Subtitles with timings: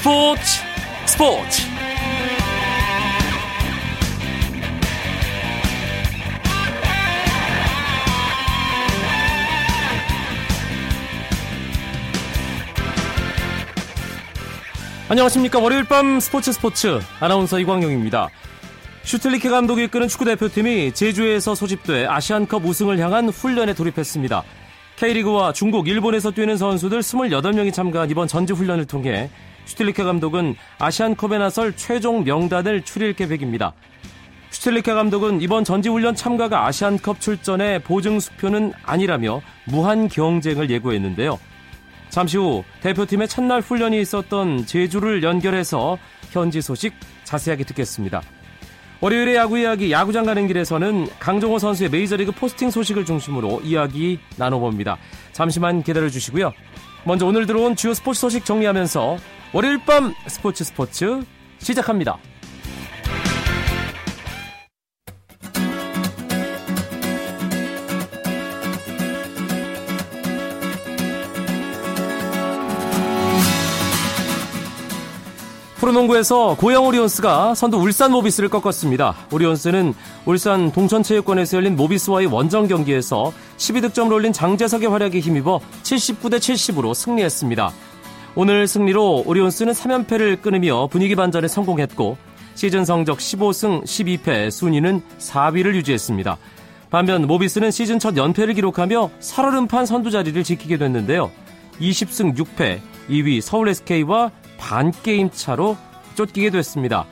[0.00, 0.42] 스포츠
[1.04, 1.62] 스포츠.
[15.10, 15.58] 안녕하십니까.
[15.58, 17.00] 월요일 밤 스포츠 스포츠.
[17.20, 18.30] 아나운서 이광용입니다.
[19.02, 24.44] 슈틀리케 감독이 이끄는 축구대표팀이 제주에서 소집돼 아시안컵 우승을 향한 훈련에 돌입했습니다.
[24.96, 29.28] K리그와 중국, 일본에서 뛰는 선수들 28명이 참가한 이번 전지훈련을 통해
[29.70, 33.72] 슈틸리케 감독은 아시안컵에 나설 최종 명단을 추릴 계획입니다.
[34.50, 41.38] 슈틸리케 감독은 이번 전지훈련 참가가 아시안컵 출전의 보증 수표는 아니라며 무한 경쟁을 예고했는데요.
[42.08, 45.98] 잠시 후 대표팀의 첫날 훈련이 있었던 제주를 연결해서
[46.32, 48.22] 현지 소식 자세하게 듣겠습니다.
[49.00, 54.98] 월요일에 야구 이야기 야구장 가는 길에서는 강정호 선수의 메이저리그 포스팅 소식을 중심으로 이야기 나눠봅니다.
[55.32, 56.52] 잠시만 기다려 주시고요.
[57.04, 59.16] 먼저 오늘 들어온 주요 스포츠 소식 정리하면서
[59.52, 61.24] 월요일 밤 스포츠 스포츠
[61.58, 62.18] 시작합니다.
[75.80, 79.16] 프로농구에서 고양 오리온스가 선두 울산 모비스를 꺾었습니다.
[79.32, 79.94] 오리온스는
[80.26, 87.72] 울산 동천체육관에서 열린 모비스와의 원정 경기에서 12득점을 올린 장재석의 활약에 힘입어 79대 70으로 승리했습니다.
[88.36, 92.16] 오늘 승리로 오리온스는 3연패를 끊으며 분위기 반전에 성공했고
[92.54, 96.38] 시즌 성적 15승 12패 순위는 4위를 유지했습니다.
[96.90, 101.30] 반면 모비스는 시즌 첫 연패를 기록하며 살얼음판 선두 자리를 지키게 됐는데요.
[101.80, 105.76] 20승 6패 2위 서울 SK와 반게임 차로
[106.14, 107.06] 쫓기게 됐습니다.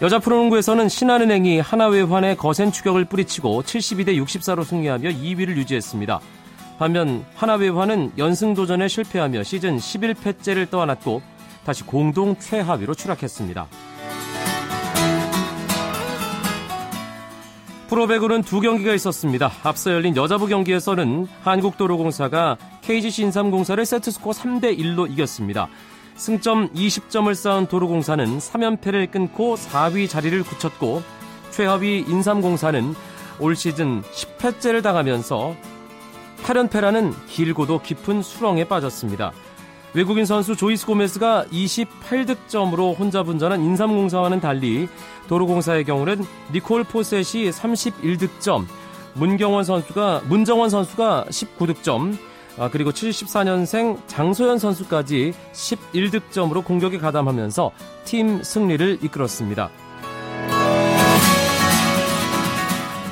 [0.00, 6.20] 여자 프로농구에서는 신한은행이 하나외환의 거센 추격을 뿌리치고 72대 64로 승리하며 2위를 유지했습니다.
[6.82, 11.22] 반면 하나외환은 연승 도전에 실패하며 시즌 11패째를 떠안았고
[11.64, 13.68] 다시 공동 최하위로 추락했습니다.
[17.86, 19.52] 프로배구는 두 경기가 있었습니다.
[19.62, 25.68] 앞서 열린 여자부 경기에서는 한국도로공사가 KGC 인삼공사를 세트스코어 3대1로 이겼습니다.
[26.16, 31.04] 승점 20점을 쌓은 도로공사는 3연패를 끊고 4위 자리를 굳혔고
[31.50, 32.92] 최하위 인삼공사는
[33.38, 35.54] 올 시즌 10회째를 당하면서
[36.42, 39.32] 8연패라는 길고도 깊은 수렁에 빠졌습니다.
[39.94, 44.88] 외국인 선수 조이스 고메스가 28득점으로 혼자 분전한 인삼공사와는 달리
[45.28, 48.64] 도로공사의 경우는 니콜 포셋이 31득점,
[49.14, 52.16] 문경원 선수가 문정원 선수가 19득점,
[52.58, 57.72] 아, 그리고 74년생 장소연 선수까지 11득점으로 공격에 가담하면서
[58.04, 59.70] 팀 승리를 이끌었습니다.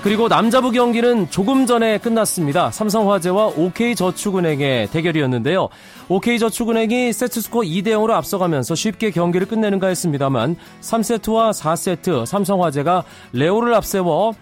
[0.02, 2.70] 그리고 남자부 경기는 조금 전에 끝났습니다.
[2.70, 5.68] 삼성화재와 OK저축은행의 대결이었는데요.
[6.08, 14.32] OK저축은행이 세트스코어 2대 0으로 앞서가면서 쉽게 경기를 끝내는가 했습니다만 3세트와 4세트 삼성화재가 레오를 앞세워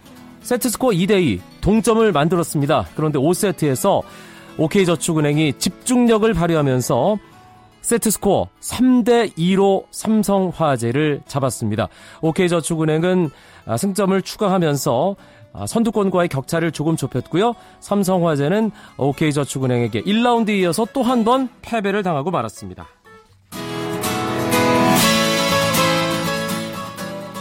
[0.43, 2.87] 세트스코어 2대 2 동점을 만들었습니다.
[2.95, 4.03] 그런데 5세트에서
[4.59, 7.19] OK저축은행이 집중력을 발휘하면서
[7.81, 11.89] 세트스코어 3대 2로 삼성화재를 잡았습니다.
[12.21, 13.31] OK저축은행은
[13.77, 15.17] 승점을 추가하면서
[15.67, 17.55] 선두권과의 격차를 조금 좁혔고요.
[17.81, 22.87] 삼성화재는 OK저축은행에게 1라운드 이어서 또 한 번 패배를 당하고 말았습니다.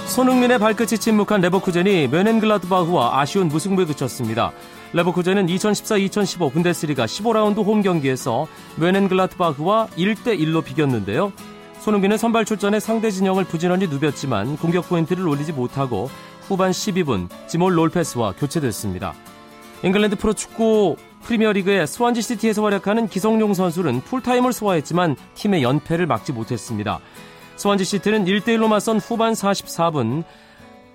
[0.07, 4.51] 손흥민의 발끝이 침묵한 레버쿠젠이 면헨글라드바흐와 아쉬운 무승부에 그쳤습니다.
[4.93, 11.31] 레버쿠젠은 2014-2015 분데스리가 15라운드 홈 경기에서 면헨글라드바흐와 1대1로 비겼는데요.
[11.81, 16.09] 손흥민은 선발 출전에 상대 진영을 부지런히 누볐지만 공격 포인트를 올리지 못하고
[16.47, 19.13] 후반 12분 시몬 롤페스와 교체됐습니다.
[19.83, 26.99] 잉글랜드 프로축구 프리미어리그의 스완지 시티에서 활약하는 기성용 선수는 풀타임을 소화했지만 팀의 연패를 막지 못했습니다.
[27.57, 30.23] 스완지 시티는 1대1로 맞선 후반 44분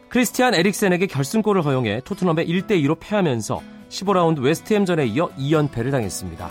[0.08, 6.48] 크리스티안 에릭센에게 결승골을 허용해 토트넘에 1대2로 패하면서 15라운드 웨스트햄전에 이어 2연패를 당했습니다.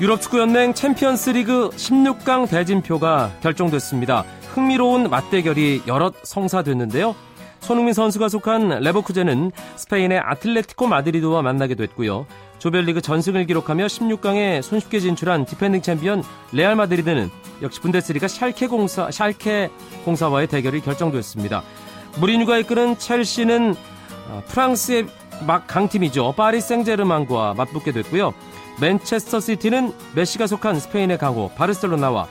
[0.00, 4.24] 유럽축구연맹 챔피언스리그 16강 대진표가 결정됐습니다.
[4.54, 7.14] 흥미로운 맞대결이 여럿 성사됐는데요.
[7.60, 12.26] 손흥민 선수가 속한 레버쿠젠은 스페인의 아틀레티코 마드리드와 만나게 됐고요.
[12.58, 17.30] 조별리그 전승을 기록하며 16강에 손쉽게 진출한 디펜딩 챔피언 레알 마드리드는
[17.62, 19.70] 역시 분데스리가 샬케 공사 샬케
[20.04, 21.62] 공사와의 대결이 결정됐습니다.
[22.18, 23.74] 무리뉴가 이끄는 첼시는
[24.28, 25.06] 어, 프랑스의
[25.46, 26.32] 막 강팀이죠.
[26.36, 28.34] 파리 생제르맹과 맞붙게 됐고요.
[28.80, 32.26] 맨체스터 시티는 메시가 속한 스페인의 강호 바르셀로나와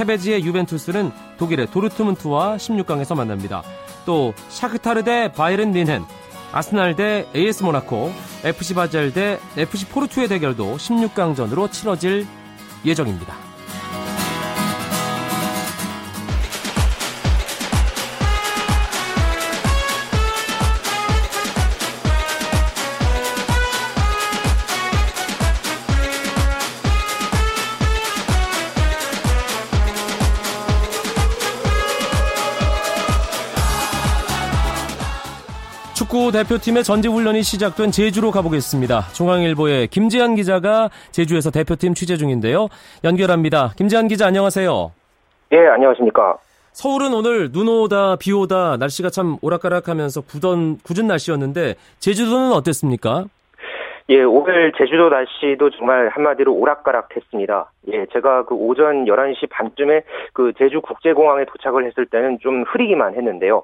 [0.00, 3.62] 테베즈의 유벤투스는 독일의 도르트문트와 16강에서 만납니다.
[4.06, 6.06] 또 샤크타르 대 바이른 뮌헨,
[6.52, 8.10] 아스날 대 AS 모나코,
[8.42, 12.26] FC 바젤 대 FC 포르투의 대결도 16강전으로 치러질
[12.86, 13.49] 예정입니다.
[36.30, 39.02] 대표팀의 전지훈련이 시작된 제주로 가보겠습니다.
[39.12, 42.68] 중앙일보의 김지한 기자가 제주에서 대표팀 취재 중인데요.
[43.04, 43.72] 연결합니다.
[43.76, 44.92] 김지한 기자 안녕하세요.
[45.52, 46.36] 예, 안녕하십니까.
[46.72, 53.24] 서울은 오늘 눈 오다 비 오다 날씨가 참 오락가락하면서 굳은, 굳은 날씨였는데 제주도는 어땠습니까?
[54.10, 57.72] 예, 오늘 제주도 날씨도 정말 한마디로 오락가락했습니다.
[57.92, 63.62] 예, 제가 그 오전 11시 반쯤에 그 제주 국제공항에 도착을 했을 때는 좀 흐리기만 했는데요.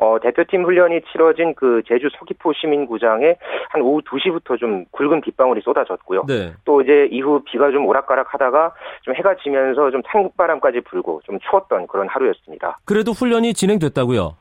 [0.00, 3.34] 어, 대표팀 훈련이 치러진 그 제주 서귀포 시민구장에
[3.68, 6.24] 한 오후 2시부터 좀 굵은 빗방울이 쏟아졌고요.
[6.28, 6.52] 네.
[6.64, 11.88] 또 이제 이후 비가 좀 오락가락 하다가 좀 해가 지면서 좀 찬국바람까지 불고 좀 추웠던
[11.88, 12.78] 그런 하루였습니다.
[12.84, 14.36] 그래도 훈련이 진행됐다고요?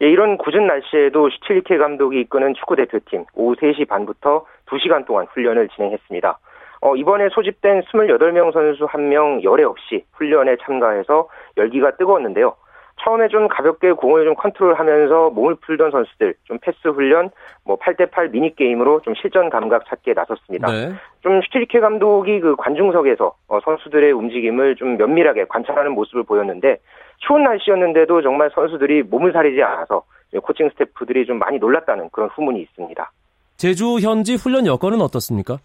[0.00, 5.68] 예, 이런 굳은 날씨에도 슈틸리케 감독이 이끄는 축구 대표팀 오후 3시 반부터 2시간 동안 훈련을
[5.74, 6.38] 진행했습니다.
[6.82, 12.54] 어, 이번에 소집된 28명 선수 1명 열애 없이 훈련에 참가해서 열기가 뜨거웠는데요.
[13.02, 17.30] 처음에 좀 가볍게 공을 좀 컨트롤하면서 몸을 풀던 선수들 좀 패스 훈련
[17.64, 20.70] 뭐 8대8 미니 게임으로 좀 실전 감각 찾기에 나섰습니다.
[20.70, 20.92] 네.
[21.20, 26.78] 좀 슈틸리케 감독이 그 관중석에서 어, 선수들의 움직임을 좀 면밀하게 관찰하는 모습을 보였는데
[27.18, 30.02] 추운 날씨였는데도 정말 선수들이 몸을 사리지 않아서
[30.42, 33.12] 코칭 스태프들이 좀 많이 놀랐다는 그런 후문이 있습니다.
[33.56, 35.58] 제주 현지 훈련 여건은 어떻습니까?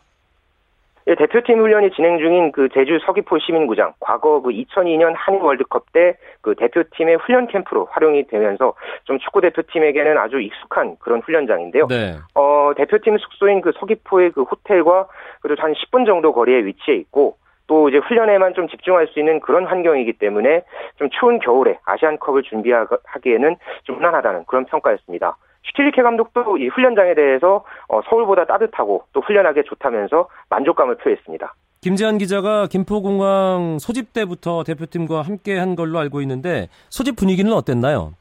[1.07, 6.17] 예, 대표팀 훈련이 진행 중인 그 제주 서귀포 시민구장 과거 그 2002년 한일 월드컵 때
[6.43, 8.73] 그 대표팀의 훈련 캠프로 활용이 되면서
[9.05, 11.87] 좀 축구 대표팀에게는 아주 익숙한 그런 훈련장인데요.
[11.87, 12.17] 네.
[12.35, 15.07] 어, 대표팀 숙소인 그 서귀포의 그 호텔과
[15.41, 19.65] 그리고 한 10분 정도 거리에 위치해 있고 또 이제 훈련에만 좀 집중할 수 있는 그런
[19.65, 20.63] 환경이기 때문에
[20.97, 25.37] 좀 추운 겨울에 아시안컵을 준비하기에는 좀 무난하다는 그런 평가였습니다.
[25.65, 31.53] 슈틸리케 감독도 이 훈련장에 대해서 어, 서울보다 따뜻하고 또 훈련하기 좋다면서 만족감을 표했습니다.
[31.81, 38.13] 김재한 기자가 김포공항 소집 때부터 대표팀과 함께 한 걸로 알고 있는데 소집 분위기는 어땠나요?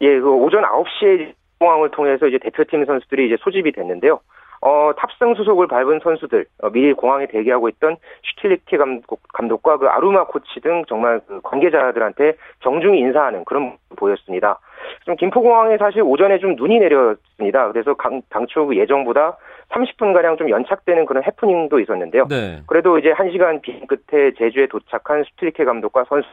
[0.00, 4.20] 예, 그 오전 9시에 공항을 통해서 이제 대표팀 선수들이 이제 소집이 됐는데요.
[4.62, 9.88] 어, 탑승 수속을 밟은 선수들, 어, 미리 공항에 대기하고 있던 슈틸리케 감독, 감독 과 그
[9.88, 14.60] 아루마 코치 등 정말 그 관계자들한테 정중히 인사하는 그런 모습 보였습니다.
[15.04, 17.72] 좀 김포공항에 사실 오전에 좀 눈이 내렸습니다.
[17.72, 19.36] 그래서 강, 당초 그 예정보다
[19.70, 22.28] 30분가량 좀 연착되는 그런 해프닝도 있었는데요.
[22.28, 22.60] 네.
[22.68, 26.28] 그래도 이제 1시간 비행 끝에 제주에 도착한 슈틸리케 감독과 선수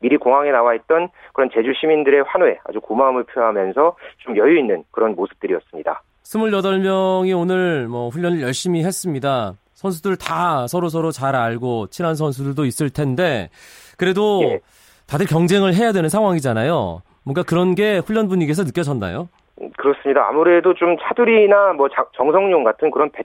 [0.00, 5.14] 미리 공항에 나와 있던 그런 제주 시민들의 환호에 아주 고마움을 표하면서 좀 여유 있는 그런
[5.14, 6.02] 모습들이었습니다.
[6.26, 9.54] 28명이 오늘 뭐 훈련을 열심히 했습니다.
[9.74, 13.48] 선수들 다 서로 서로 잘 알고 친한 선수들도 있을 텐데
[13.96, 14.60] 그래도 예.
[15.06, 17.02] 다들 경쟁을 해야 되는 상황이잖아요.
[17.22, 19.28] 뭔가 그런 게 훈련 분위기에서 느껴졌나요?
[19.78, 20.26] 그렇습니다.
[20.28, 23.22] 아무래도 좀 차두리나 뭐 정성용 같은 그런 배...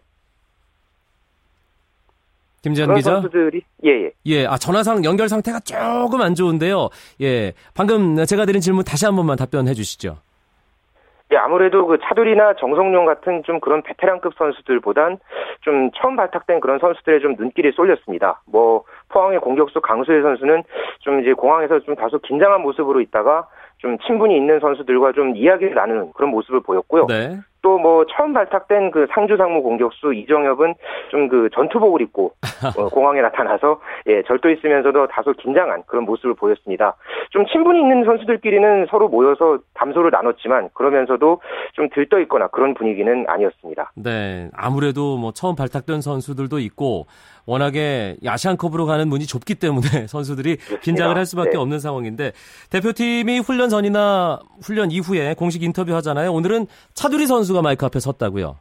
[2.62, 3.14] 김지현 기자.
[3.14, 4.04] 선수들이 예예.
[4.06, 4.12] 예.
[4.28, 6.90] 예, 아 전화상 연결 상태가 조금 안 좋은데요.
[7.22, 10.18] 예, 방금 제가 드린 질문 다시 한 번만 답변해 주시죠.
[11.32, 15.18] 예, 아무래도 그 차두리나 정성용 같은 좀 그런 베테랑급 선수들보단
[15.62, 18.42] 좀 처음 발탁된 그런 선수들의 좀 눈길이 쏠렸습니다.
[18.46, 20.64] 뭐 포항의 공격수 강수혜 선수는
[21.00, 26.12] 좀 이제 공항에서 좀 다소 긴장한 모습으로 있다가 좀 친분이 있는 선수들과 좀 이야기를 나누는
[26.14, 27.08] 그런 모습을 보였고요.
[27.08, 27.40] 네.
[27.62, 30.76] 또 뭐 처음 발탁된 그 상주 상무 공격수 이정엽은
[31.10, 32.34] 좀 그 전투복을 입고
[32.78, 36.96] 어, 공항에 나타나서 예 절도 있으면서도 다소 긴장한 그런 모습을 보였습니다.
[37.30, 41.40] 좀 친분이 있는 선수들끼리는 서로 모여서 담소를 나눴지만 그러면서도
[41.74, 43.94] 좀 들떠 있거나 그런 분위기는 아니었습니다.
[43.96, 47.06] 네, 아무래도 뭐 처음 발탁된 선수들도 있고
[47.46, 50.82] 워낙에 아시안컵으로 가는 문이 좁기 때문에 선수들이 그렇습니다.
[50.82, 51.58] 긴장을 할 수밖에 네.
[51.58, 52.34] 없는 상황인데
[52.70, 56.32] 대표팀이 훈련 전이나 훈련 이후에 공식 인터뷰 하잖아요.
[56.34, 58.58] 오늘은 차두리 선수 가 마이크 앞에 섰다고요.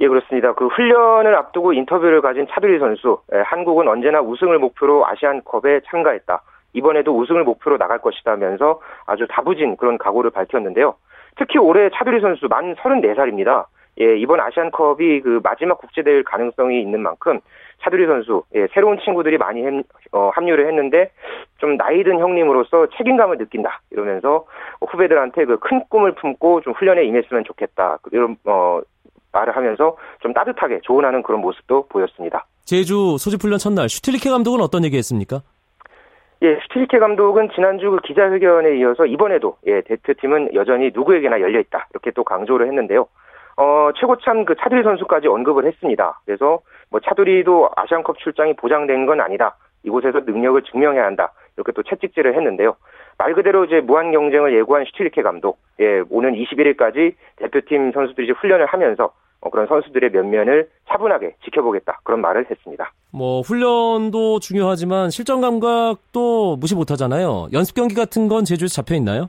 [0.00, 0.52] 예, 그렇습니다.
[0.54, 6.42] 그 훈련을 앞두고 인터뷰를 가진 차두리 선수, 예, 한국은 언제나 우승을 목표로 아시안컵에 참가했다.
[6.74, 10.94] 이번에도 우승을 목표로 나갈 것이다면서 아주 다부진 그런 각오를 밝혔는데요.
[11.36, 13.66] 특히 올해 차두리 선수 만 34살입니다.
[14.00, 17.40] 예, 이번 아시안컵이 그 마지막 국제대회 가능성이 있는 만큼
[17.80, 19.82] 차두리 선수, 예, 새로운 친구들이 많이 햄,
[20.12, 21.10] 어, 합류를 했는데
[21.58, 24.46] 좀 나이 든 형님으로서 책임감을 느낀다 이러면서
[24.80, 28.80] 후배들한테 그 큰 꿈을 품고 좀 훈련에 임했으면 좋겠다 이런 어,
[29.32, 32.46] 말을 하면서 좀 따뜻하게 조언하는 그런 모습도 보였습니다.
[32.64, 35.40] 제주 소집 훈련 첫날 슈틸리케 감독은 어떤 얘기했습니까?
[36.42, 42.10] 예, 슈틸리케 감독은 지난주 그 기자회견에 이어서 이번에도 예, 대표팀은 여전히 누구에게나 열려 있다 이렇게
[42.12, 43.06] 또 강조를 했는데요.
[43.58, 46.20] 어, 최고참 그 차두리 선수까지 언급을 했습니다.
[46.24, 46.60] 그래서
[46.90, 49.56] 뭐 차두리도 아시안컵 출장이 보장된 건 아니다.
[49.82, 51.32] 이곳에서 능력을 증명해야 한다.
[51.56, 52.76] 이렇게 또 채찍질을 했는데요.
[53.18, 58.66] 말 그대로 이제 무한 경쟁을 예고한 슈틸리케 감독, 예, 오는 21일까지 대표팀 선수들이 이제 훈련을
[58.66, 62.92] 하면서 어, 그런 선수들의 면면을 차분하게 지켜보겠다 그런 말을 했습니다.
[63.10, 67.48] 뭐 훈련도 중요하지만 실전 감각도 무시 못하잖아요.
[67.52, 69.26] 연습 경기 같은 건 제주에서 잡혀 있나요?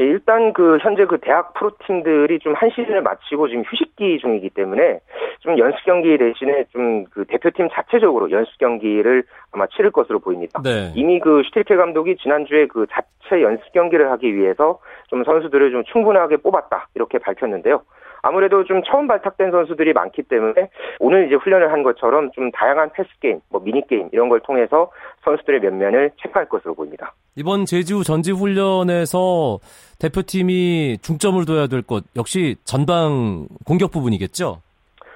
[0.00, 5.00] 예, 일단 그 현재 그 대학 프로팀들이 좀 한 시즌을 마치고 지금 휴식기 중이기 때문에
[5.40, 10.60] 좀 연습 경기 대신에 좀 그 대표팀 자체적으로 연습 경기를 아마 치를 것으로 보입니다.
[10.62, 10.92] 네.
[10.94, 14.78] 이미 그 슈틸케 감독이 지난주에 그 자체 연습 경기를 하기 위해서
[15.08, 17.82] 좀 선수들을 좀 충분하게 뽑았다 이렇게 밝혔는데요.
[18.22, 23.08] 아무래도 좀 처음 발탁된 선수들이 많기 때문에 오늘 이제 훈련을 한 것처럼 좀 다양한 패스
[23.20, 24.90] 게임, 뭐 미니 게임 이런 걸 통해서
[25.24, 27.12] 선수들의 면면을 체크할 것으로 보입니다.
[27.36, 29.58] 이번 제주 전지 훈련에서
[30.00, 34.60] 대표팀이 중점을 둬야 될 것 역시 전방 공격 부분이겠죠?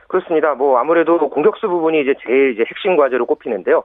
[0.08, 0.54] 그렇습니다.
[0.54, 3.82] 뭐 아무래도 공격수 부분이 이제 제일 이제 핵심 과제로 꼽히는데요.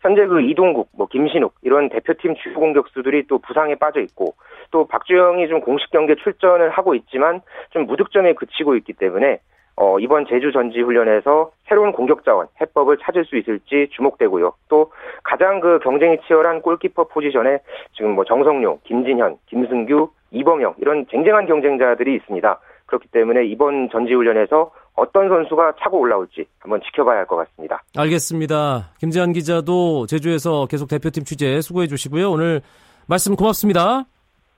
[0.00, 4.34] 현재 그 이동국, 뭐 김신욱 이런 대표팀 주요 공격수들이 또 부상에 빠져 있고
[4.70, 7.40] 또 박주영이 좀 공식 경기에 출전을 하고 있지만
[7.70, 9.40] 좀 무득점에 그치고 있기 때문에
[9.80, 14.52] 어, 이번 제주 전지 훈련에서 새로운 공격 자원, 해법을 찾을 수 있을지 주목되고요.
[14.68, 14.90] 또
[15.22, 17.60] 가장 그 경쟁이 치열한 골키퍼 포지션에
[17.96, 22.58] 지금 뭐 정성용, 김진현, 김승규, 이범영 이런 쟁쟁한 경쟁자들이 있습니다.
[22.86, 27.82] 그렇기 때문에 이번 전지 훈련에서 어떤 선수가 차고 올라올지 한번 지켜봐야 할 것 같습니다.
[27.96, 28.90] 알겠습니다.
[28.98, 32.30] 김재한 기자도 제주에서 계속 대표팀 취재 수고해 주시고요.
[32.30, 32.60] 오늘
[33.06, 34.04] 말씀 고맙습니다.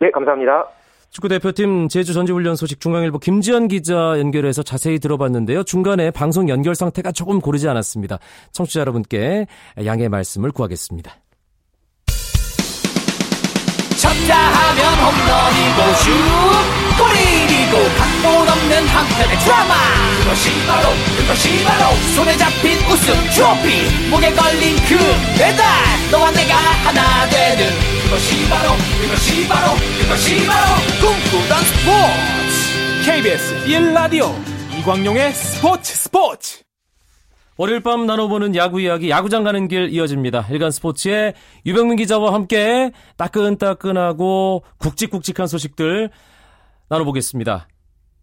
[0.01, 0.67] 네, 감사합니다.
[1.11, 5.65] 축구 대표팀 제주 전지훈련 소식 중앙일보 김지현 기자 연결해서 자세히 들어봤는데요.
[5.65, 8.19] 중간에 방송 연결 상태가 조금 고르지 않았습니다.
[8.53, 9.47] 청취자 여러분께
[9.85, 11.11] 양해 말씀을 구하겠습니다.
[14.01, 15.95] 쳤다 하면 홈런이고
[16.75, 16.80] 슛
[17.71, 19.75] 골이고 각본 없는 한편의 드라마.
[20.21, 24.11] 그것이 바로 그것이 바로 손에 잡힌 우승 트로피.
[24.11, 24.97] 목에 걸린 그
[25.39, 25.65] 배달
[26.11, 27.71] 너와 내가 하나 되는
[28.03, 33.07] 그것이 바로 그것이 바로 그것이 바로 꿈꾸던 스포츠.
[33.07, 34.35] KBS 1라디오
[34.79, 36.61] 이광용의 스포츠 스포츠.
[37.57, 40.47] 월요일 밤 나눠보는 야구 이야기 야구장 가는 길 이어집니다.
[40.50, 41.35] 일간 스포츠의
[41.67, 46.11] 유병민 기자와 함께 따끈따끈하고 굵직굵직한 소식들
[46.91, 47.69] 나눠보겠습니다.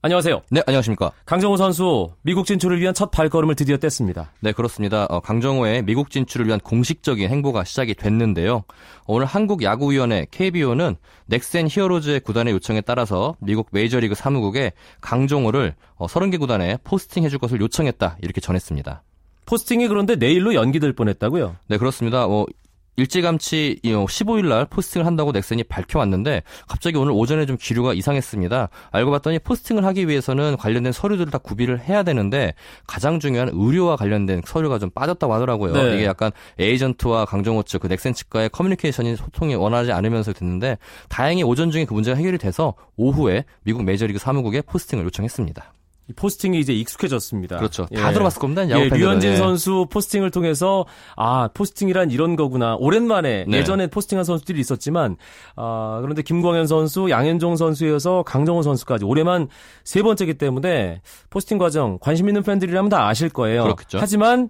[0.01, 0.41] 안녕하세요.
[0.51, 1.11] 네, 안녕하십니까.
[1.25, 4.27] 강정호 선수 미국 진출을 위한 첫 발걸음을 드디어 뗐습니다.
[4.41, 5.05] 네, 그렇습니다.
[5.09, 8.63] 어, 강정호의 미국 진출을 위한 공식적인 행보가 시작이 됐는데요.
[9.07, 16.39] 오늘 한국 야구위원회 KBO는 넥센 히어로즈의 구단의 요청에 따라서 미국 메이저리그 사무국에 강정호를 30개 어,
[16.39, 19.01] 구단에 포스팅해줄 것을 요청했다 이렇게 전했습니다.
[19.45, 21.55] 포스팅이 그런데 내일로 연기될 뻔했다고요?
[21.67, 22.27] 네, 그렇습니다.
[22.27, 22.45] 뭐
[22.97, 28.69] 일찌감치 15일 날 포스팅을 한다고 넥센이 밝혀왔는데 갑자기 오늘 오전에 좀 기류가 이상했습니다.
[28.91, 32.55] 알고 봤더니 포스팅을 하기 위해서는 관련된 서류들을 다 구비를 해야 되는데
[32.87, 35.73] 가장 중요한 의료와 관련된 서류가 좀 빠졌다고 하더라고요.
[35.73, 35.95] 네.
[35.95, 41.69] 이게 약간 에이전트와 강정호 측, 그 넥센 측과의 커뮤니케이션이 소통이 원활하지 않으면서 됐는데 다행히 오전
[41.69, 45.73] 중에 그 문제가 해결이 돼서 오후에 미국 메이저리그 사무국에 포스팅을 요청했습니다.
[46.09, 47.57] 이 포스팅이 이제 익숙해졌습니다.
[47.57, 47.85] 그렇죠.
[47.91, 47.97] 예.
[47.97, 48.67] 다 들어봤을 겁니다.
[48.69, 49.35] 예, 류현진 예.
[49.35, 50.85] 선수 포스팅을 통해서
[51.17, 52.75] 아 포스팅이란 이런 거구나.
[52.79, 53.57] 오랜만에 네.
[53.57, 55.17] 예전에 포스팅한 선수들이 있었지만
[55.57, 59.49] 아 그런데 김광현 선수, 양현종 선수여서 강정호 선수까지 올해만
[59.83, 63.63] 세 번째기 때문에 포스팅 과정 관심 있는 팬들이라면 다 아실 거예요.
[63.63, 63.97] 그렇겠죠.
[63.99, 64.49] 하지만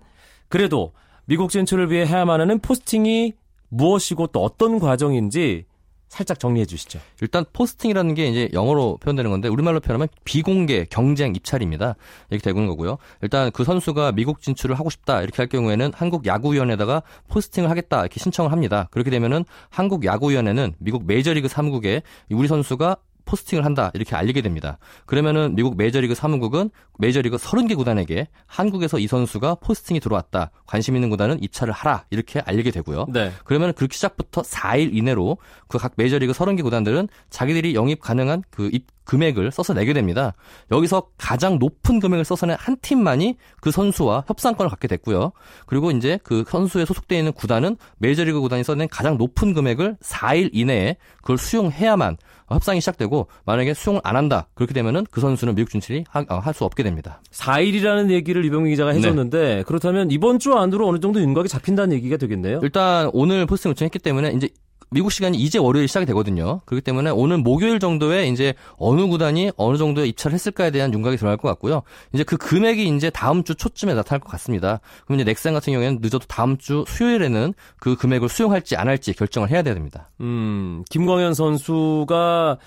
[0.50, 0.94] 그래도
[1.26, 3.34] 미국 진출을 위해 해야만 하는 포스팅이
[3.70, 5.66] 무엇이고 또 어떤 과정인지
[6.08, 7.00] 살짝 정리해 주시죠.
[7.22, 11.96] 일단 포스팅이라는 게 이제 영어로 표현되는 건데 우리말로 표현하면 비공개 경쟁 입찰입니다.
[12.30, 12.98] 이렇게 되는 거고요.
[13.22, 18.20] 일단 그 선수가 미국 진출을 하고 싶다 이렇게 할 경우에는 한국 야구위원회에다가 포스팅을 하겠다 이렇게
[18.20, 18.88] 신청을 합니다.
[18.92, 24.80] 그렇게 되면은 한국 야구위원회는 미국 메이저리그 사무국에 우리 선수가 포스팅을 한다 이렇게 알리게 됩니다.
[25.06, 30.50] 그러면은 미국 메이저리그 사무국은 메이저리그 30개 구단에게 한국에서 이 선수가 포스팅이 들어왔다.
[30.66, 32.06] 관심 있는 구단은 입찰을 하라.
[32.10, 33.06] 이렇게 알리게 되고요.
[33.14, 33.32] 네.
[33.44, 38.88] 그러면 그 시작부터 4일 이내로 그 각 메이저리그 30개 구단들은 자기들이 영입 가능한 그 입
[39.08, 40.34] 금액을 써서 내게 됩니다.
[40.72, 45.32] 여기서 가장 높은 금액을 써서 낸한 팀만이 그 선수와 협상권을 갖게 됐고요.
[45.66, 50.98] 그리고 이제 그 선수에 소속되어 있는 구단은 메이저리그 구단이 써낸 가장 높은 금액을 4일 이내에
[51.22, 52.18] 그걸 수용해야만
[52.50, 56.84] 협상이 시작되고 만약에 수용을 안 한다 그렇게 되면은 그 선수는 미국 진출이 어, 할수 없게
[56.84, 57.22] 됩니다.
[57.32, 59.00] 4일이라는 얘기를 이병민 기자가 네.
[59.00, 59.64] 해줬는데 네.
[59.64, 62.60] 그렇다면 이번 주 안으로 어느 정도 윤곽이 잡힌다는 얘기가 되겠네요.
[62.64, 64.50] 일단 오늘 포스팅 요청했기 때문에 이제
[64.90, 66.62] 미국 시간이 이제 월요일 시작이 되거든요.
[66.66, 71.38] 그렇기 때문에 오늘 목요일 정도에 이제 어느 구단이 어느 정도의 입찰을 했을까에 대한 윤곽이 들어갈
[71.38, 71.84] 것 같고요.
[72.14, 74.80] 이제 그 금액이 이제 다음 주 초쯤에 나타날 것 같습니다.
[75.06, 79.50] 그럼 이제 넥센 같은 경우에는 늦어도 다음 주 수요일에는 그 금액을 수용할지 안 할지 결정을
[79.50, 80.10] 해야 됩니다.
[80.22, 82.58] 음, 김광현 선수가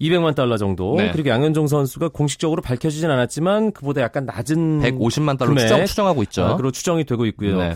[0.00, 0.94] 200만 달러 정도.
[0.96, 1.10] 네.
[1.10, 5.54] 그리고 양현종 선수가 공식적으로 밝혀지진 않았지만 그보다 약간 낮은 150만 달러.
[5.56, 6.44] 추정, 추정하고 있죠.
[6.44, 7.58] 아, 그로 추정이 되고 있고요.
[7.58, 7.74] 네,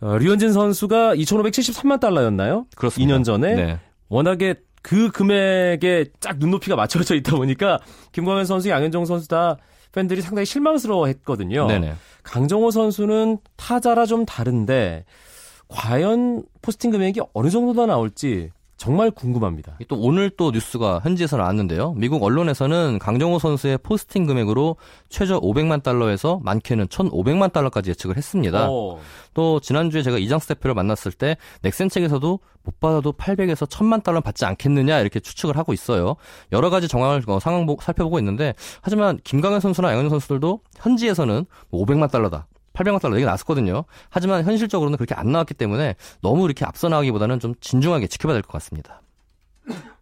[0.00, 2.66] 어, 류현진 선수가 2,573만 달러였나요?
[2.76, 3.14] 그렇습니다.
[3.14, 3.80] 2년 전에 네.
[4.08, 7.80] 워낙에 그 금액에 쫙 눈높이가 맞춰져 있다 보니까
[8.12, 9.56] 김광현 선수, 양현종 선수 다
[9.92, 11.66] 팬들이 상당히 실망스러워했거든요.
[11.66, 11.94] 네네.
[12.22, 15.04] 강정호 선수는 타자라 좀 다른데
[15.68, 19.78] 과연 포스팅 금액이 어느 정도나 나올지 정말 궁금합니다.
[19.88, 21.94] 또 오늘 또 뉴스가 현지에서 나왔는데요.
[21.94, 24.76] 미국 언론에서는 강정호 선수의 포스팅 금액으로
[25.08, 28.66] 최저 500만 달러에서 많게는 1,500만 달러까지 예측을 했습니다.
[28.70, 28.98] 어,
[29.32, 34.44] 또 지난주에 제가 이장석 대표를 만났을 때 넥센 측에서도 못 받아도 800에서 1000만 달러 받지
[34.44, 36.16] 않겠느냐 이렇게 추측을 하고 있어요.
[36.52, 42.10] 여러 가지 정황을 어, 상황 보- 살펴보고 있는데 하지만 김강현 선수나 양현종 선수들도 현지에서는 500만
[42.10, 42.46] 달러다.
[42.76, 43.84] 800만 달러 얘기 나왔었거든요.
[44.10, 48.52] 하지만 현실적으로는 그렇게 안 나왔기 때문에 너무 이렇게 앞서 나가기보다는 좀 진중하게 지켜봐야 될 것
[48.52, 49.02] 같습니다.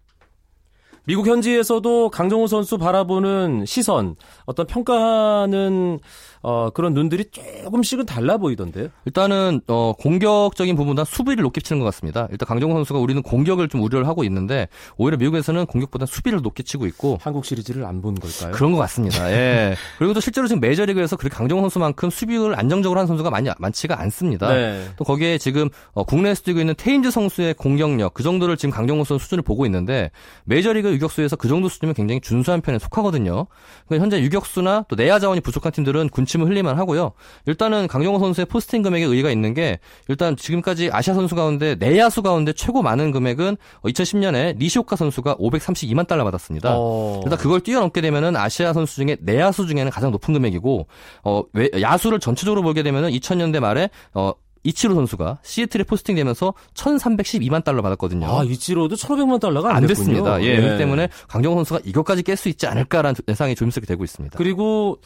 [1.07, 4.16] 미국 현지에서도 강정호 선수 바라보는 시선,
[4.47, 5.99] 어떤 평가하는
[6.47, 8.89] 어, 그런 눈들이 조금씩은 달라 보이던데요.
[9.07, 12.29] 일단은 어, 공격적인 부분보다 수비를 높게 치는 것 같습니다.
[12.31, 16.87] 일단 강정호 선수가 우리는 공격을 좀 우려를 하고 있는데 오히려 미국에서는 공격보다 수비를 높게 치고
[16.87, 18.53] 있고 한국 시리즈를 안 본 걸까요?
[18.53, 19.31] 그런 것 같습니다.
[19.33, 19.75] 예.
[19.99, 24.53] 그리고 또 실제로 지금 메이저리그에서 그렇게 강정호 선수만큼 수비를 안정적으로 한 선수가 많이 많지가 않습니다.
[24.53, 24.87] 네.
[24.97, 29.25] 또 거기에 지금 어, 국내에서 뛰고 있는 테임즈 선수의 공격력 그 정도를 지금 강정호 선수
[29.25, 30.11] 수준을 보고 있는데
[30.45, 33.47] 메이저리그 유격수에서 그 정도 수준이면 굉장히 준수한 편에 속하거든요.
[33.89, 37.12] 그러니까 현재 유격수나 또 내야 자원이 부족한 팀들은 군침 을 흘리만 하고요.
[37.47, 42.53] 일단은 강정호 선수의 포스팅 금액에 의의가 있는 게 일단 지금까지 아시아 선수 가운데 내야수 가운데
[42.53, 46.75] 최고 많은 금액은 2010년에 니시오카 선수가 532만 달러 받았습니다.
[46.76, 47.21] 어.
[47.25, 50.87] 일단 그걸 뛰어넘게 되면은 아시아 선수 중에 내야수 중에는 가장 높은 금액이고
[51.25, 54.33] 어 외- 야수를 전체적으로 보게 되면은 2000년대 말에 어
[54.67, 58.26] 이치로 선수가 시애틀에 포스팅되면서 1,312만 달러 받았거든요.
[58.26, 59.87] 아, 이치로도 1,500만 달러가 안, 안.
[59.87, 60.43] 됐습니다.
[60.43, 60.61] 예, 네.
[60.62, 64.38] 그렇기 때문에 강정호 선수가 이것까지 깰 수 있지 않을까라는 예상이 조심스럽게 되고 있습니다.
[64.38, 64.99] 그리고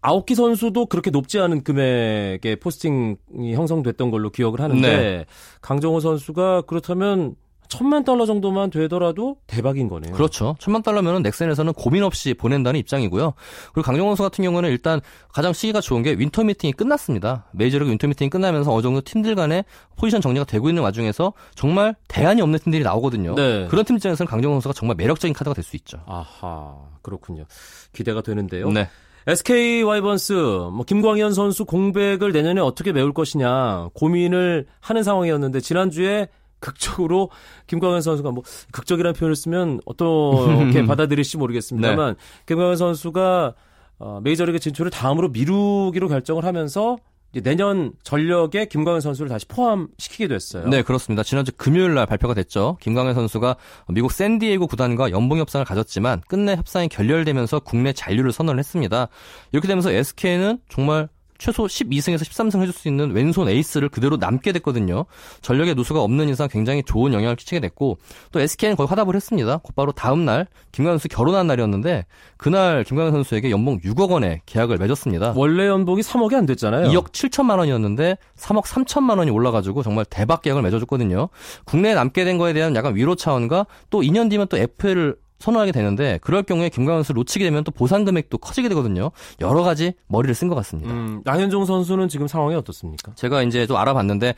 [0.00, 5.24] 아오키 선수도 그렇게 높지 않은 금액의 포스팅이 형성됐던 걸로 기억을 하는데 네.
[5.60, 7.34] 강정호 선수가 그렇다면
[7.68, 10.14] 천만 달러 정도만 되더라도 대박인 거네요.
[10.14, 10.56] 그렇죠.
[10.58, 13.34] 천만 달러면은 넥센에서는 고민 없이 보낸다는 입장이고요.
[13.74, 15.02] 그리고 강정호 선수 같은 경우는 일단
[15.34, 17.44] 가장 시기가 좋은 게 winter meeting이 끝났습니다.
[17.52, 22.40] 메이저리그 winter meeting이 끝나면서 어느 정도 팀들 간의 포지션 정리가 되고 있는 와중에서 정말 대안이
[22.40, 23.34] 없는 팀들이 나오거든요.
[23.34, 23.66] 네.
[23.68, 25.98] 그런 팀 입장에서는 강정호 선수가 정말 매력적인 카드가 될 수 있죠.
[26.06, 27.44] 아하, 그렇군요.
[27.92, 28.70] 기대가 되는데요.
[28.70, 28.88] 네.
[29.28, 36.28] SK 와이번스 뭐 김광현 선수 공백을 내년에 어떻게 메울 것이냐 고민을 하는 상황이었는데 지난주에
[36.60, 37.28] 극적으로
[37.66, 43.54] 김광현 선수가 뭐 극적이라는 표현을 쓰면 어떻게 받아들일지 모르겠습니다만 김광현 선수가
[43.98, 46.96] 어, 메이저리그 진출을 다음으로 미루기로 결정을 하면서
[47.32, 50.66] 내년 전력에 김광현 선수를 다시 포함시키게 됐어요.
[50.68, 51.22] 네, 그렇습니다.
[51.22, 52.78] 지난주 금요일 날 발표가 됐죠.
[52.80, 53.56] 김광현 선수가
[53.88, 59.08] 미국 샌디에이고 구단과 연봉 협상을 가졌지만 끝내 협상이 결렬되면서 국내 잔류를 선언을 했습니다.
[59.52, 61.08] 이렇게 되면서 SK는 정말
[61.38, 65.06] 최소 12승에서 13승 해줄 수 있는 왼손 에이스를 그대로 남게 됐거든요.
[65.40, 67.98] 전력의 누수가 없는 이상 굉장히 좋은 영향을 끼치게 됐고
[68.32, 69.58] 또 SK는 거의 화답을 했습니다.
[69.58, 75.34] 곧바로 다음 날 김광현 선수 결혼한 날이었는데 그날 김광현 선수에게 연봉 6억 원의 계약을 맺었습니다.
[75.36, 76.90] 원래 연봉이 3억이 안 됐잖아요.
[76.90, 81.28] 2억 7천만 원이었는데 3억 3천만 원이 올라가지고 정말 대박 계약을 맺어줬거든요.
[81.64, 86.18] 국내에 남게 된 거에 대한 약간 위로 차원과 또 2년 뒤면 또 FA를 선언하게 되는데
[86.22, 89.10] 그럴 경우에 김광현 선수를 놓치게 되면 또 보상 금액도 커지게 되거든요.
[89.40, 90.92] 여러 가지 머리를 쓴 것 같습니다.
[90.92, 93.12] 음, 나현종 선수는 지금 상황이 어떻습니까?
[93.14, 94.34] 제가 이제 좀 알아봤는데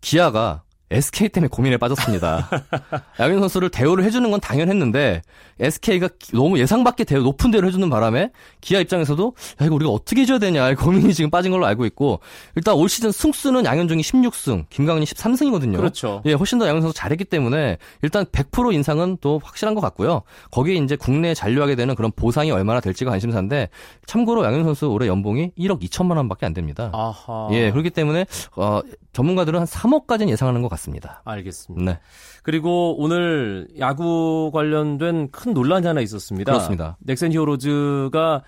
[0.00, 2.48] 기아가 SK 때문에 고민에 빠졌습니다.
[3.18, 5.22] 양현 선수를 대우를 해주는 건 당연했는데
[5.60, 10.22] SK가 너무 예상 밖의 대우 높은 대우를 해주는 바람에 기아 입장에서도 야 이거 우리가 어떻게
[10.22, 12.20] 해줘야 되냐 고민이 지금 빠진 걸로 알고 있고
[12.56, 15.76] 일단 올 시즌 승수는 양현종이 16승, 김강현이 13승이거든요.
[15.76, 16.22] 그렇죠.
[16.26, 20.22] 예, 훨씬 더 양현 선수 잘했기 때문에 일단 100% 인상은 또 확실한 것 같고요.
[20.50, 23.68] 거기에 이제 국내에 잔류하게 되는 그런 보상이 얼마나 될지가 관심사인데
[24.06, 26.90] 참고로 양현 선수 올해 연봉이 1억 2천만 원밖에 안 됩니다.
[26.92, 27.48] 아하.
[27.52, 28.26] 예, 그렇기 때문에
[28.56, 28.80] 어,
[29.12, 30.81] 전문가들은 한 3억까지는 예상하는 것 같습니다.
[31.24, 31.92] 알겠습니다.
[31.92, 31.98] 네,
[32.42, 36.52] 그리고 오늘 야구 관련된 큰 논란이 하나 있었습니다.
[36.52, 36.96] 그렇습니다.
[37.00, 38.42] 넥센 히어로즈가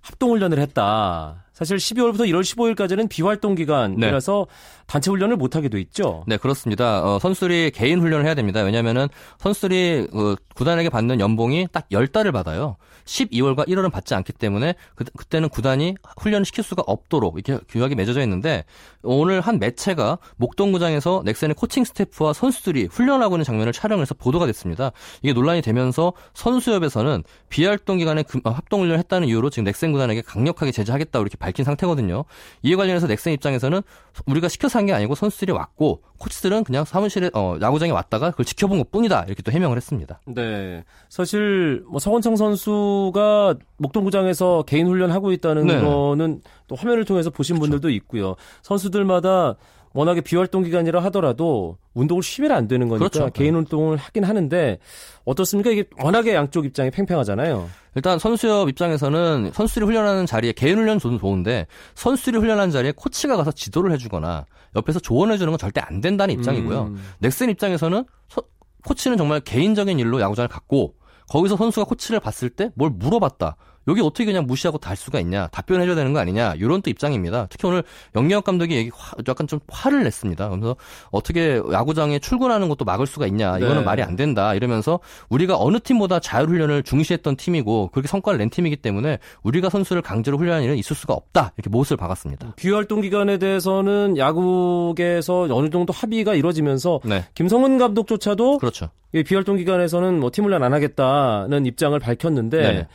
[0.00, 1.44] 합동 훈련을 했다.
[1.64, 4.46] 사실 12월부터 1월 15일까지는 비활동 기간이라서
[4.86, 6.24] 단체 훈련을 못 하게 돼 있죠.
[6.26, 7.02] 네 그렇습니다.
[7.04, 8.60] 어, 선수들이 개인 훈련을 해야 됩니다.
[8.62, 12.76] 왜냐하면은 선수들이 어, 구단에게 받는 연봉이 딱 10달을 받아요.
[13.04, 18.20] 12월과 1월은 받지 않기 때문에 그, 그때는 구단이 훈련을 시킬 수가 없도록 이렇게 규약이 맺어져
[18.22, 18.64] 있는데
[19.02, 24.92] 오늘 한 매체가 목동구장에서 넥센의 코칭 스태프와 선수들이 훈련하고 있는 장면을 촬영해서 보도가 됐습니다.
[25.22, 30.22] 이게 논란이 되면서 선수협에서는 비활동 기간에 금- 어, 합동 훈련을 했다는 이유로 지금 넥센 구단에게
[30.22, 32.24] 강력하게 제재하겠다 이렇게 밝힌 상태거든요.
[32.62, 33.82] 이에 관련해서 넥센 입장에서는
[34.26, 38.78] 우리가 시켜서 한 게 아니고 선수들이 왔고 코치들은 그냥 사무실에 어, 야구장에 왔다가 그걸 지켜본
[38.78, 40.20] 것뿐이다 이렇게 또 해명을 했습니다.
[40.26, 45.80] 네, 사실 뭐 서건창 선수가 목동구장에서 개인 훈련하고 있다는 네.
[45.80, 47.70] 거는 또 화면을 통해서 보신 그렇죠.
[47.72, 48.36] 분들도 있고요.
[48.62, 49.56] 선수들마다
[49.94, 53.30] 워낙에 비활동 기간이라 하더라도 운동을 쉬면 안 되는 거니까 그렇죠.
[53.32, 54.78] 개인 운동을 하긴 하는데
[55.24, 55.70] 어떻습니까?
[55.70, 57.68] 이게 워낙에 양쪽 입장이 팽팽하잖아요.
[57.94, 63.52] 일단 선수협 입장에서는 선수들이 훈련하는 자리에 개인 훈련 도 좋은데 선수들이 훈련하는 자리에 코치가 가서
[63.52, 66.82] 지도를 해주거나 옆에서 조언해 주는 건 절대 안 된다는 입장이고요.
[66.84, 67.02] 음.
[67.18, 68.42] 넥센 입장에서는 서,
[68.84, 70.94] 코치는 정말 개인적인 일로 야구장을 갖고
[71.28, 73.56] 거기서 선수가 코치를 봤을 때 뭘 물어봤다.
[73.88, 77.46] 여기 어떻게 그냥 무시하고 달 수가 있냐 답변해줘야 되는 거 아니냐 이런 또 입장입니다.
[77.50, 77.82] 특히 오늘
[78.14, 78.90] 영영혁 감독이 얘기
[79.28, 80.48] 약간 좀 화를 냈습니다.
[80.50, 80.76] 그래서
[81.10, 83.82] 어떻게 야구장에 출근하는 것도 막을 수가 있냐 이거는 네.
[83.82, 89.18] 말이 안 된다 이러면서 우리가 어느 팀보다 자율훈련을 중시했던 팀이고 그렇게 성과를 낸 팀이기 때문에
[89.42, 92.54] 우리가 선수를 강제로 훈련하는 일은 있을 수가 없다 이렇게 못을 박았습니다.
[92.56, 97.24] 비활동 기간에 대해서는 야구계에서 어느 정도 합의가 이루어지면서 네.
[97.34, 98.90] 김성훈 감독조차도 그렇죠.
[99.12, 102.58] 비활동 기간에서는 뭐 팀 훈련 안 하겠다는 입장을 밝혔는데.
[102.60, 102.88] 네.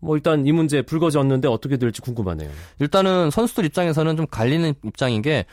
[0.00, 2.50] 뭐 일단 이 문제 불거졌는데 어떻게 될지 궁금하네요.
[2.80, 5.46] 일단은 선수들 입장에서는 좀 갈리는 입장인 게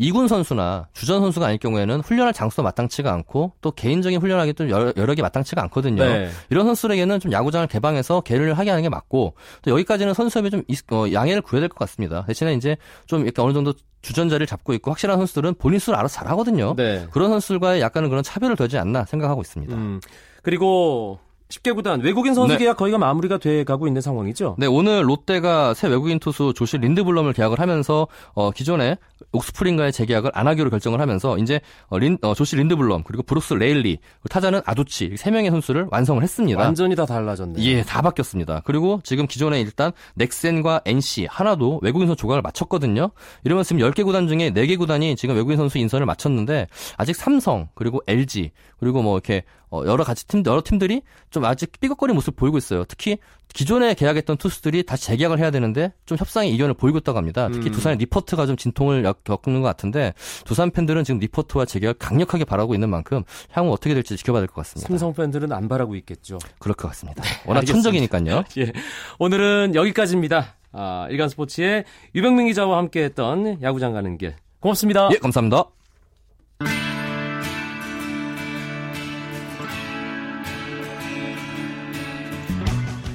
[0.00, 4.92] 이군 선수나 주전 선수가 아닐 경우에는 훈련할 장소도 마땅치가 않고 또 개인적인 훈련하기 도 여러,
[4.96, 6.04] 여러 개 마땅치가 않거든요.
[6.04, 6.28] 네.
[6.50, 11.06] 이런 선수들에게는 좀 야구장을 개방해서 개를 하게 하는 게 맞고 또 여기까지는 선수협이 좀 어,
[11.12, 12.24] 양해를 구해야 될 것 같습니다.
[12.26, 16.74] 대신에 이제 좀 이렇게 어느 정도 주전자를 잡고 있고 확실한 선수들은 본인 수를 알아서 잘하거든요.
[16.76, 17.04] 네.
[17.10, 19.74] 그런 선수들과의 약간은 그런 차별을 두지 않나 생각하고 있습니다.
[19.74, 20.00] 음,
[20.44, 22.58] 그리고 10개 구단 외국인 선수 네.
[22.58, 24.56] 계약 거의가 마무리가 돼 가고 있는 상황이죠.
[24.58, 28.96] 네, 오늘 롯데가 새 외국인 투수 조시 린드블럼을 계약을 하면서 어, 기존에
[29.32, 33.98] 옥스프링과의 재계약을 안 하기로 결정을 하면서 이제 어, 린, 어, 조시 린드블럼 그리고 브루스 레일리
[34.28, 36.60] 타자는 아두치 세 명의 선수를 완성을 했습니다.
[36.60, 37.64] 완전히 다 달라졌네요.
[37.64, 38.62] 예, 다 바뀌었습니다.
[38.64, 43.10] 그리고 지금 기존에 일단 넥센과 NC 한화도 외국인 선수 조각을 마쳤거든요.
[43.44, 46.66] 이러면 지금 10개 구단 중에 4개 구단이 지금 외국인 선수 인선을 마쳤는데
[46.98, 51.72] 아직 삼성 그리고 LG 그리고 뭐 이렇게 어, 여러 가지 팀, 여러 팀들이 좀 아직
[51.80, 52.84] 삐걱거리는 모습을 보이고 있어요.
[52.84, 53.18] 특히
[53.54, 57.48] 기존에 계약했던 투수들이 다시 재계약을 해야 되는데 좀 협상의 이견을 보이고 있다고 합니다.
[57.52, 57.72] 특히 음.
[57.72, 60.12] 두산의 리포트가 좀 진통을 겪는 것 같은데
[60.44, 64.56] 두산 팬들은 지금 리포트와 재계약 강력하게 바라고 있는 만큼 향후 어떻게 될지 지켜봐야 될 것
[64.56, 64.88] 같습니다.
[64.88, 66.38] 삼성 팬들은 안 바라고 있겠죠.
[66.58, 67.22] 그럴 것 같습니다.
[67.24, 68.44] 네, 워낙 천적이니까요.
[68.58, 68.72] 예.
[69.18, 70.54] 오늘은 여기까지입니다.
[70.72, 74.34] 아, 일간 스포츠의 유병민 기자와 함께했던 야구장 가는 길.
[74.60, 75.08] 고맙습니다.
[75.12, 75.77] 예, 감사합니다.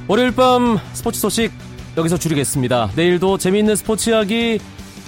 [0.08, 1.52] 월요일 밤 스포츠 소식
[1.96, 2.92] 여기서 줄이겠습니다.
[2.96, 4.60] 내일도 재미있는 스포츠 이야기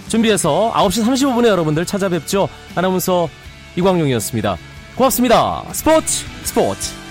[0.08, 2.48] 준비해서 9시 35분에 여러분들 찾아뵙죠.
[2.76, 3.28] 아나운서
[3.76, 4.58] 이광용이었습니다.
[4.96, 5.64] 고맙습니다.
[5.74, 7.05] 스포츠 스포츠